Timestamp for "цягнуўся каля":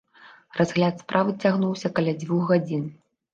1.43-2.17